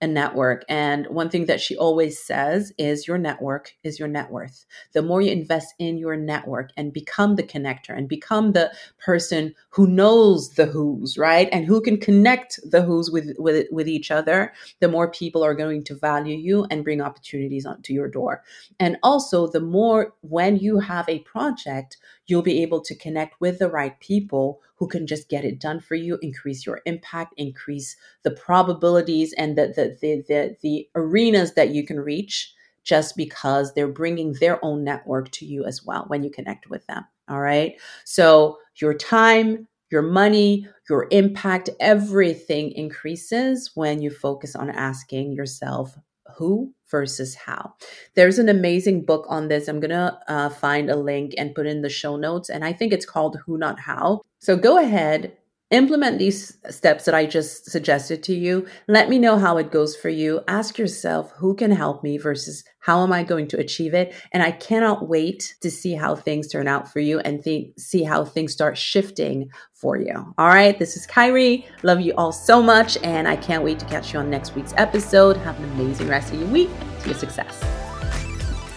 a 0.01 0.07
network. 0.07 0.63
And 0.69 1.07
one 1.07 1.29
thing 1.29 1.45
that 1.47 1.59
she 1.59 1.75
always 1.75 2.23
says 2.23 2.71
is 2.77 3.07
your 3.07 3.17
network 3.17 3.73
is 3.83 3.99
your 3.99 4.07
net 4.07 4.31
worth. 4.31 4.65
The 4.93 5.01
more 5.01 5.21
you 5.21 5.31
invest 5.31 5.73
in 5.77 5.97
your 5.97 6.15
network 6.15 6.69
and 6.77 6.93
become 6.93 7.35
the 7.35 7.43
connector 7.43 7.97
and 7.97 8.07
become 8.07 8.53
the 8.53 8.73
person 8.99 9.53
who 9.71 9.87
knows 9.87 10.51
the 10.51 10.65
who's, 10.67 11.17
right? 11.17 11.49
And 11.51 11.65
who 11.65 11.81
can 11.81 11.97
connect 11.97 12.59
the 12.63 12.81
who's 12.81 13.11
with, 13.11 13.33
with, 13.37 13.67
with 13.71 13.87
each 13.87 14.09
other, 14.09 14.53
the 14.79 14.87
more 14.87 15.11
people 15.11 15.43
are 15.43 15.55
going 15.55 15.83
to 15.85 15.95
value 15.95 16.37
you 16.37 16.65
and 16.71 16.83
bring 16.83 17.01
opportunities 17.01 17.65
onto 17.65 17.93
your 17.93 18.07
door. 18.07 18.41
And 18.79 18.97
also, 19.03 19.47
the 19.47 19.59
more 19.59 20.13
when 20.21 20.57
you 20.57 20.79
have 20.79 21.09
a 21.09 21.19
project, 21.19 21.97
you'll 22.29 22.41
be 22.41 22.61
able 22.61 22.81
to 22.81 22.95
connect 22.95 23.39
with 23.41 23.59
the 23.59 23.69
right 23.69 23.99
people 23.99 24.61
who 24.75 24.87
can 24.87 25.07
just 25.07 25.29
get 25.29 25.43
it 25.43 25.59
done 25.59 25.79
for 25.79 25.95
you, 25.95 26.17
increase 26.21 26.65
your 26.65 26.81
impact, 26.85 27.33
increase 27.37 27.95
the 28.23 28.31
probabilities 28.31 29.33
and 29.33 29.57
the 29.57 29.67
the 29.67 29.97
the 30.01 30.23
the, 30.27 30.57
the 30.61 30.89
arenas 30.95 31.53
that 31.53 31.69
you 31.69 31.85
can 31.85 31.99
reach 31.99 32.53
just 32.83 33.15
because 33.17 33.73
they're 33.73 33.87
bringing 33.87 34.33
their 34.33 34.63
own 34.63 34.83
network 34.83 35.29
to 35.31 35.45
you 35.45 35.65
as 35.65 35.83
well 35.85 36.05
when 36.07 36.23
you 36.23 36.31
connect 36.31 36.69
with 36.69 36.85
them. 36.87 37.05
All 37.27 37.39
right. 37.41 37.79
So 38.05 38.57
your 38.75 38.93
time, 38.93 39.67
your 39.91 40.01
money, 40.01 40.67
your 40.89 41.07
impact, 41.11 41.69
everything 41.79 42.71
increases 42.71 43.71
when 43.75 44.01
you 44.01 44.09
focus 44.09 44.55
on 44.55 44.69
asking 44.69 45.33
yourself 45.33 45.97
who 46.39 46.73
versus 46.89 47.35
how. 47.35 47.73
There's 48.15 48.39
an 48.39 48.49
amazing 48.49 49.05
book 49.05 49.25
on 49.29 49.49
this. 49.49 49.67
I'm 49.67 49.79
going 49.79 49.91
to 49.91 50.17
uh, 50.27 50.49
find 50.49 50.89
a 50.89 50.95
link 50.95 51.35
and 51.37 51.53
put 51.53 51.67
in 51.67 51.81
the 51.81 51.89
show 51.89 52.15
notes. 52.15 52.49
And 52.49 52.65
I 52.65 52.73
think 52.73 52.93
it's 52.93 53.05
called 53.05 53.37
Who 53.45 53.57
Not 53.57 53.79
How. 53.79 54.21
So 54.39 54.55
go 54.55 54.77
ahead, 54.77 55.37
implement 55.71 56.17
these 56.17 56.57
steps 56.69 57.05
that 57.05 57.13
I 57.13 57.25
just 57.25 57.69
suggested 57.69 58.23
to 58.23 58.33
you. 58.33 58.67
Let 58.87 59.09
me 59.09 59.19
know 59.19 59.37
how 59.37 59.57
it 59.57 59.71
goes 59.71 59.95
for 59.95 60.09
you. 60.09 60.41
Ask 60.47 60.77
yourself 60.77 61.31
who 61.37 61.55
can 61.55 61.71
help 61.71 62.03
me 62.03 62.17
versus 62.17 62.63
how 62.79 63.03
am 63.03 63.13
I 63.13 63.23
going 63.23 63.47
to 63.49 63.59
achieve 63.59 63.93
it? 63.93 64.15
And 64.31 64.41
I 64.41 64.51
cannot 64.51 65.07
wait 65.07 65.55
to 65.61 65.69
see 65.69 65.93
how 65.93 66.15
things 66.15 66.47
turn 66.47 66.67
out 66.67 66.91
for 66.91 66.99
you 66.99 67.19
and 67.19 67.43
th- 67.43 67.71
see 67.77 68.03
how 68.03 68.25
things 68.25 68.51
start 68.51 68.77
shifting 68.77 69.49
for 69.73 69.97
you. 69.97 70.33
All 70.37 70.47
right, 70.47 70.77
this 70.79 70.97
is 70.97 71.05
Khairy. 71.05 71.65
Love 71.83 72.01
you 72.01 72.13
all 72.17 72.31
so 72.31 72.63
much. 72.63 72.97
And 73.03 73.27
I 73.27 73.35
can't 73.35 73.63
wait 73.63 73.79
to 73.79 73.85
catch 73.85 74.13
you 74.13 74.19
on 74.19 74.29
next 74.29 74.55
week's 74.55 74.73
episode. 74.77 75.37
Have 75.37 75.59
an 75.59 75.65
amazing 75.71 76.07
rest 76.07 76.33
of 76.33 76.39
your 76.39 76.49
week 76.49 76.69
to 77.01 77.09
your 77.09 77.17
success. 77.17 77.59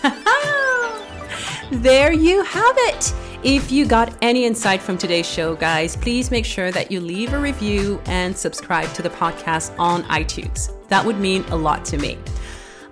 there 1.71 2.13
you 2.13 2.43
have 2.43 2.75
it. 2.79 3.15
If 3.45 3.73
you 3.73 3.87
got 3.87 4.17
any 4.23 4.45
insight 4.45 4.81
from 4.81 4.97
today's 4.97 5.29
show, 5.29 5.57
guys, 5.57 5.97
please 5.97 6.31
make 6.31 6.45
sure 6.45 6.71
that 6.71 6.93
you 6.93 7.01
leave 7.01 7.33
a 7.33 7.39
review 7.41 8.01
and 8.07 8.37
subscribe 8.37 8.93
to 8.95 9.03
the 9.03 9.11
podcast 9.11 9.77
on 9.81 10.05
iTunes. 10.05 10.71
That 10.87 11.05
would 11.05 11.19
mean 11.19 11.43
a 11.47 11.57
lot 11.57 11.85
to 11.87 11.99
me. 11.99 12.19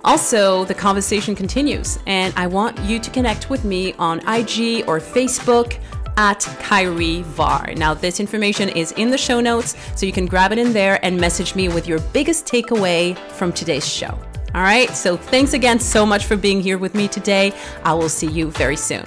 Also, 0.03 0.65
the 0.65 0.75
conversation 0.75 1.37
continues, 1.37 2.01
and 2.09 2.35
I 2.37 2.49
want 2.49 2.77
you 2.81 2.99
to 2.99 3.11
connect 3.11 3.49
with 3.49 3.65
me 3.65 3.93
on 3.93 4.19
IG 4.21 4.89
or 4.89 4.99
Facebook 4.99 5.79
at 6.17 6.41
Khairy 6.41 7.23
Varre. 7.23 7.77
Now, 7.77 7.95
this 7.95 8.19
information 8.19 8.71
is 8.71 8.91
in 8.93 9.11
the 9.11 9.19
show 9.19 9.41
notes, 9.41 9.77
so 9.95 10.05
you 10.05 10.13
can 10.13 10.27
grab 10.27 10.51
it 10.51 10.59
in 10.59 10.73
there 10.73 10.99
and 11.05 11.17
message 11.17 11.55
me 11.55 11.69
with 11.69 11.87
your 11.87 12.01
biggest 12.13 12.45
takeaway 12.45 13.17
from 13.35 13.53
today's 13.53 13.89
show. 13.89 14.19
All 14.53 14.63
right, 14.63 14.91
so 14.97 15.17
thanks 15.17 15.53
again 15.53 15.79
so 15.79 16.05
much 16.05 16.25
for 16.25 16.37
being 16.37 16.61
here 16.61 16.77
with 16.77 16.97
me 16.97 17.07
today. 17.07 17.53
I 17.85 17.95
will 17.95 18.09
see 18.09 18.27
you 18.27 18.51
very 18.51 18.77
soon. 18.77 19.05